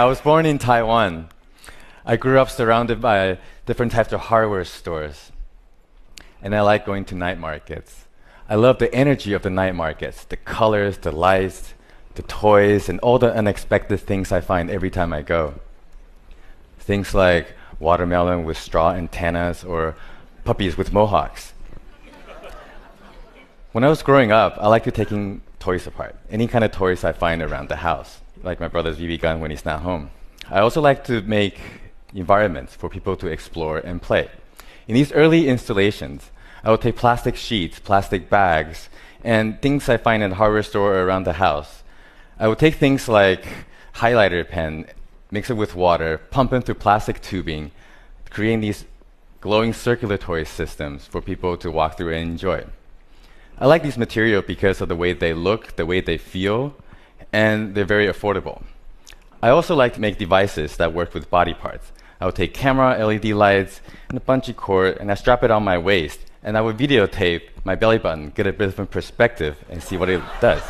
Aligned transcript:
I 0.00 0.06
was 0.06 0.22
born 0.22 0.46
in 0.46 0.56
Taiwan. 0.56 1.28
I 2.06 2.16
grew 2.16 2.40
up 2.40 2.48
surrounded 2.48 3.02
by 3.02 3.36
different 3.66 3.92
types 3.92 4.14
of 4.14 4.20
hardware 4.20 4.64
stores. 4.64 5.30
And 6.40 6.54
I 6.54 6.62
like 6.62 6.86
going 6.86 7.04
to 7.04 7.14
night 7.14 7.38
markets. 7.38 8.06
I 8.48 8.54
love 8.54 8.78
the 8.78 8.90
energy 8.94 9.34
of 9.34 9.42
the 9.42 9.50
night 9.50 9.74
markets, 9.74 10.24
the 10.24 10.38
colors, 10.38 10.96
the 10.96 11.12
lights, 11.12 11.74
the 12.14 12.22
toys, 12.22 12.88
and 12.88 12.98
all 13.00 13.18
the 13.18 13.30
unexpected 13.30 14.00
things 14.00 14.32
I 14.32 14.40
find 14.40 14.70
every 14.70 14.88
time 14.88 15.12
I 15.12 15.20
go. 15.20 15.60
Things 16.78 17.12
like 17.12 17.52
watermelon 17.78 18.46
with 18.46 18.56
straw 18.56 18.94
antennas 18.94 19.64
or 19.64 19.96
puppies 20.44 20.78
with 20.78 20.94
mohawks. 20.94 21.52
when 23.72 23.84
I 23.84 23.90
was 23.90 24.02
growing 24.02 24.32
up, 24.32 24.56
I 24.58 24.68
liked 24.68 24.86
to 24.86 24.92
taking 24.92 25.42
toys 25.58 25.86
apart, 25.86 26.16
any 26.30 26.46
kind 26.46 26.64
of 26.64 26.72
toys 26.72 27.04
I 27.04 27.12
find 27.12 27.42
around 27.42 27.68
the 27.68 27.84
house, 27.84 28.22
like 28.42 28.60
my 28.60 28.68
brother's 28.68 28.98
BB 28.98 29.20
gun 29.20 29.40
when 29.40 29.50
he's 29.50 29.64
not 29.64 29.80
home. 29.80 30.10
I 30.48 30.60
also 30.60 30.80
like 30.80 31.04
to 31.04 31.20
make 31.22 31.60
environments 32.14 32.74
for 32.74 32.88
people 32.88 33.16
to 33.16 33.26
explore 33.26 33.78
and 33.78 34.00
play. 34.02 34.28
In 34.88 34.94
these 34.94 35.12
early 35.12 35.48
installations, 35.48 36.30
I 36.64 36.70
would 36.70 36.80
take 36.80 36.96
plastic 36.96 37.36
sheets, 37.36 37.78
plastic 37.78 38.28
bags, 38.28 38.88
and 39.22 39.60
things 39.62 39.88
I 39.88 39.96
find 39.96 40.22
in 40.22 40.30
the 40.30 40.36
hardware 40.36 40.62
store 40.62 40.94
or 40.94 41.04
around 41.04 41.24
the 41.24 41.34
house. 41.34 41.82
I 42.38 42.48
would 42.48 42.58
take 42.58 42.76
things 42.76 43.08
like 43.08 43.46
highlighter 43.96 44.48
pen, 44.48 44.86
mix 45.30 45.50
it 45.50 45.54
with 45.54 45.74
water, 45.74 46.18
pump 46.30 46.52
it 46.52 46.64
through 46.64 46.76
plastic 46.76 47.20
tubing, 47.20 47.70
creating 48.30 48.60
these 48.60 48.84
glowing 49.40 49.72
circulatory 49.72 50.44
systems 50.44 51.06
for 51.06 51.20
people 51.20 51.56
to 51.58 51.70
walk 51.70 51.96
through 51.96 52.12
and 52.14 52.30
enjoy. 52.30 52.64
I 53.58 53.66
like 53.66 53.82
these 53.82 53.98
materials 53.98 54.44
because 54.46 54.80
of 54.80 54.88
the 54.88 54.96
way 54.96 55.12
they 55.12 55.34
look, 55.34 55.76
the 55.76 55.86
way 55.86 56.00
they 56.00 56.18
feel, 56.18 56.74
and 57.32 57.74
they're 57.74 57.84
very 57.84 58.06
affordable. 58.06 58.62
I 59.42 59.48
also 59.48 59.74
like 59.74 59.94
to 59.94 60.00
make 60.00 60.18
devices 60.18 60.76
that 60.76 60.92
work 60.92 61.14
with 61.14 61.30
body 61.30 61.54
parts. 61.54 61.92
I 62.20 62.26
would 62.26 62.34
take 62.34 62.52
camera, 62.52 63.02
LED 63.04 63.26
lights, 63.26 63.80
and 64.08 64.18
a 64.18 64.20
bungee 64.20 64.54
cord, 64.54 64.98
and 64.98 65.10
I 65.10 65.14
strap 65.14 65.42
it 65.42 65.50
on 65.50 65.64
my 65.64 65.78
waist, 65.78 66.20
and 66.42 66.58
I 66.58 66.60
would 66.60 66.76
videotape 66.76 67.48
my 67.64 67.74
belly 67.74 67.98
button, 67.98 68.30
get 68.30 68.46
a 68.46 68.52
different 68.52 68.90
perspective, 68.90 69.56
and 69.70 69.82
see 69.82 69.96
what 69.96 70.10
it 70.10 70.22
does. 70.40 70.62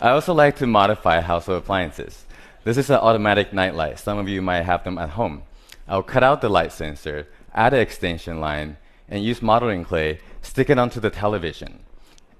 I 0.00 0.10
also 0.10 0.32
like 0.32 0.56
to 0.56 0.66
modify 0.66 1.20
household 1.20 1.58
appliances. 1.58 2.24
This 2.64 2.76
is 2.76 2.90
an 2.90 2.96
automatic 2.96 3.52
night 3.52 3.74
light. 3.74 3.98
Some 3.98 4.18
of 4.18 4.28
you 4.28 4.42
might 4.42 4.62
have 4.62 4.84
them 4.84 4.98
at 4.98 5.10
home. 5.10 5.42
I'll 5.88 6.02
cut 6.02 6.22
out 6.22 6.40
the 6.40 6.48
light 6.48 6.72
sensor, 6.72 7.26
add 7.54 7.74
an 7.74 7.80
extension 7.80 8.40
line, 8.40 8.76
and 9.08 9.24
use 9.24 9.40
modeling 9.40 9.84
clay, 9.84 10.20
stick 10.42 10.70
it 10.70 10.78
onto 10.78 11.00
the 11.00 11.10
television. 11.10 11.80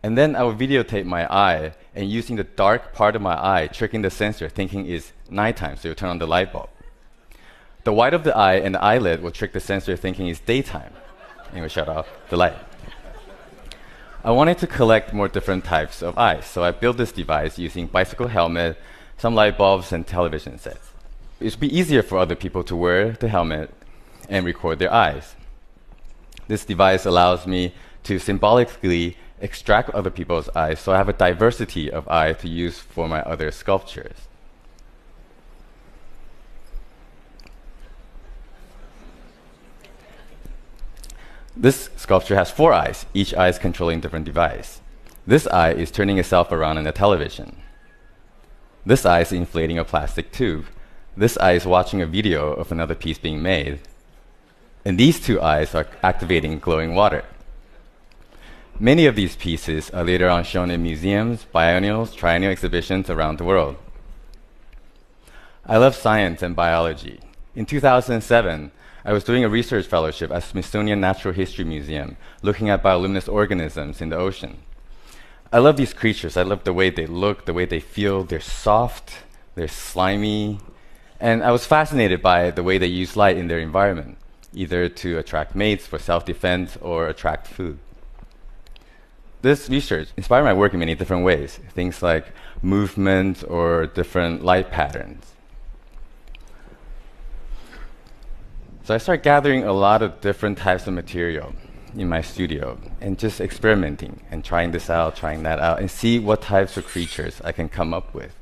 And 0.03 0.17
then 0.17 0.37
I 0.37 0.43
will 0.43 0.55
videotape 0.55 1.05
my 1.05 1.27
eye 1.33 1.73
and 1.95 2.09
using 2.09 2.37
the 2.37 2.45
dark 2.45 2.93
part 2.93 3.17
of 3.17 3.23
my 3.23 3.35
eye, 3.35 3.67
tricking 3.67 4.03
the 4.03 4.11
sensor, 4.11 4.49
thinking 4.49 4.87
it's 4.87 5.13
nighttime, 5.29 5.77
so 5.77 5.89
you 5.89 5.95
turn 5.95 6.11
on 6.11 6.19
the 6.19 6.27
light 6.27 6.53
bulb. 6.53 6.71
The 7.85 7.93
white 7.93 8.15
of 8.15 8.23
the 8.23 8.37
eye 8.37 8.55
and 8.55 8.75
the 8.75 8.83
eyelid 8.83 9.23
will 9.23 9.31
trick 9.31 9.53
the 9.53 9.61
sensor, 9.61 9.97
thinking 9.97 10.29
it's 10.29 10.41
daytime, 10.41 10.93
and 11.49 11.59
it 11.59 11.63
will 11.63 11.69
shut 11.69 11.89
off 11.89 12.09
the 12.29 12.37
light. 12.37 12.57
I 14.23 14.31
wanted 14.31 14.59
to 14.59 14.67
collect 14.67 15.13
more 15.13 15.29
different 15.29 15.65
types 15.65 16.03
of 16.03 16.19
eyes, 16.19 16.45
so 16.45 16.63
I 16.63 16.71
built 16.71 16.97
this 16.97 17.13
device 17.13 17.59
using 17.59 17.87
bicycle 17.87 18.29
helmet, 18.29 18.77
some 19.17 19.35
light 19.35 19.57
bulbs, 19.57 19.93
and 19.93 20.07
television 20.07 20.59
sets. 20.59 20.93
It 21.41 21.53
would 21.53 21.61
be 21.61 21.77
easier 21.77 22.03
for 22.03 22.19
other 22.19 22.35
people 22.35 22.63
to 22.65 22.77
wear 22.77 23.13
the 23.13 23.29
helmet 23.29 23.73
and 24.29 24.45
record 24.45 24.79
their 24.79 24.93
eyes. 24.93 25.35
This 26.47 26.65
device 26.65 27.07
allows 27.07 27.47
me 27.47 27.75
to 28.05 28.19
symbolically 28.19 29.17
extract 29.41 29.91
other 29.91 30.11
people's 30.11 30.49
eyes, 30.51 30.81
so 30.81 30.93
I 30.93 30.97
have 30.97 31.09
a 31.09 31.13
diversity 31.13 31.91
of 31.91 32.09
eyes 32.09 32.39
to 32.39 32.49
use 32.49 32.79
for 32.79 33.09
my 33.09 33.21
other 33.23 33.51
sculptures. 33.51 34.29
This 41.57 41.91
sculpture 41.97 42.37
has 42.37 42.51
four 42.51 42.73
eyes, 42.73 43.05
each 43.15 43.35
eye 43.35 43.49
is 43.49 43.59
controlling 43.59 43.99
a 43.99 44.01
different 44.01 44.25
device. 44.25 44.81
This 45.27 45.47
eye 45.49 45.73
is 45.73 45.91
turning 45.91 46.19
itself 46.19 46.53
around 46.53 46.79
in 46.79 46.85
the 46.85 46.93
television. 46.93 47.57
This 48.87 49.05
eye 49.05 49.21
is 49.21 49.33
inflating 49.33 49.79
a 49.79 49.85
plastic 49.85 50.33
tube. 50.33 50.67
This 51.17 51.37
eye 51.39 51.53
is 51.53 51.67
watching 51.67 52.01
a 52.01 52.07
video 52.07 52.53
of 52.53 52.71
another 52.71 52.95
piece 52.95 53.19
being 53.19 53.43
made. 53.43 53.81
And 54.85 54.97
these 54.97 55.21
two 55.21 55.41
eyes 55.41 55.75
are 55.75 55.87
activating 56.03 56.61
glowing 56.61 56.95
water. 56.95 57.25
Many 58.81 59.07
of 59.07 59.17
these 59.17 59.35
pieces 59.35 59.91
are 59.91 60.05
later 60.05 60.29
on 60.29 60.45
shown 60.45 60.71
in 60.71 60.85
museums, 60.85 61.45
biennials, 61.47 62.15
triennial 62.15 62.53
exhibitions 62.53 63.11
around 63.11 63.39
the 63.39 63.45
world. 63.45 63.75
I 65.67 65.79
love 65.79 65.97
science 65.97 66.43
and 66.43 66.55
biology. 66.55 67.19
In 67.57 67.67
2007, 67.67 68.71
I 69.05 69.13
was 69.13 69.25
doing 69.25 69.43
a 69.43 69.49
research 69.49 69.87
fellowship 69.87 70.31
at 70.31 70.45
Smithsonian 70.45 71.01
Natural 71.01 71.35
History 71.35 71.65
Museum, 71.65 72.17
looking 72.41 72.71
at 72.71 72.85
bioluminescent 72.85 73.33
organisms 73.33 74.01
in 74.01 74.11
the 74.11 74.17
ocean. 74.17 74.59
I 75.53 75.59
love 75.59 75.77
these 75.77 75.93
creatures. 75.93 76.37
I 76.37 76.43
love 76.43 76.63
the 76.63 76.73
way 76.73 76.89
they 76.89 77.07
look, 77.07 77.47
the 77.47 77.55
way 77.55 77.65
they 77.65 77.81
feel. 77.81 78.23
They're 78.23 78.39
soft, 78.39 79.25
they're 79.57 79.67
slimy, 79.67 80.61
and 81.19 81.43
I 81.43 81.51
was 81.51 81.67
fascinated 81.67 82.23
by 82.23 82.53
the 82.53 82.63
way 82.63 82.79
they 82.79 82.87
use 82.87 83.17
light 83.17 83.39
in 83.39 83.49
their 83.49 83.59
environment, 83.59 84.19
either 84.55 84.89
to 84.89 85.19
attract 85.19 85.57
mates 85.57 85.89
for 85.89 85.99
self-defense 85.99 86.79
or 86.81 87.09
attract 87.09 87.49
food. 87.49 87.81
This 89.41 89.71
research 89.71 90.09
inspired 90.17 90.43
my 90.43 90.53
work 90.53 90.73
in 90.73 90.81
many 90.81 90.97
different 90.97 91.25
ways, 91.25 91.61
things 91.73 92.03
like 92.03 92.33
movement 92.61 93.45
or 93.47 93.87
different 93.87 94.45
light 94.45 94.73
patterns. 94.73 95.33
So 98.83 98.95
I 98.95 98.99
started 98.99 99.23
gathering 99.23 99.63
a 99.63 99.73
lot 99.73 100.03
of 100.03 100.21
different 100.21 100.59
types 100.59 100.89
of 100.89 100.95
material 100.95 101.55
in 101.97 102.09
my 102.09 102.21
studio 102.21 102.79
and 103.01 103.17
just 103.17 103.41
experimenting 103.41 104.23
and 104.31 104.45
trying 104.45 104.73
this 104.73 104.91
out, 104.91 105.15
trying 105.15 105.45
that 105.45 105.61
out, 105.61 105.79
and 105.79 105.89
see 105.89 106.19
what 106.19 106.43
types 106.43 106.77
of 106.77 106.85
creatures 106.87 107.41
I 107.45 107.53
can 107.53 107.69
come 107.69 107.95
up 107.95 108.15
with. 108.15 108.35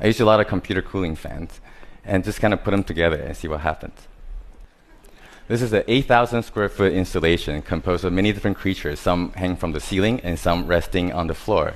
I 0.00 0.06
use 0.06 0.20
a 0.20 0.24
lot 0.24 0.40
of 0.40 0.46
computer 0.46 0.80
cooling 0.80 1.14
fans 1.14 1.60
and 2.04 2.24
just 2.24 2.40
kind 2.40 2.54
of 2.54 2.64
put 2.64 2.70
them 2.70 2.84
together 2.84 3.16
and 3.16 3.36
see 3.36 3.48
what 3.48 3.60
happens. 3.60 4.07
This 5.48 5.62
is 5.62 5.72
an 5.72 5.84
8,000 5.88 6.42
square 6.42 6.68
foot 6.68 6.92
installation 6.92 7.62
composed 7.62 8.04
of 8.04 8.12
many 8.12 8.34
different 8.34 8.58
creatures, 8.58 9.00
some 9.00 9.32
hang 9.32 9.56
from 9.56 9.72
the 9.72 9.80
ceiling 9.80 10.20
and 10.20 10.38
some 10.38 10.66
resting 10.66 11.10
on 11.10 11.26
the 11.26 11.34
floor. 11.34 11.72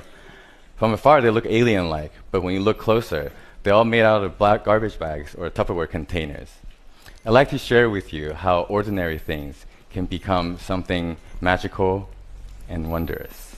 From 0.77 0.93
afar, 0.93 1.23
they 1.23 1.31
look 1.31 1.47
alien 1.47 1.89
like, 1.89 2.13
but 2.31 2.43
when 2.43 2.53
you 2.53 2.61
look 2.61 2.77
closer, 2.79 3.33
they're 3.63 3.73
all 3.73 3.87
made 3.87 4.03
out 4.03 4.25
of 4.25 4.37
black 4.37 4.67
garbage 4.67 4.99
bags 4.99 5.35
or 5.35 5.49
Tupperware 5.49 5.89
containers. 5.89 6.51
I'd 7.25 7.31
like 7.31 7.49
to 7.49 7.57
share 7.57 7.89
with 7.89 8.13
you 8.13 8.35
how 8.35 8.65
ordinary 8.65 9.19
things 9.19 9.65
can 9.91 10.05
become 10.05 10.59
something 10.59 11.17
magical 11.41 12.11
and 12.69 12.91
wondrous. 12.91 13.52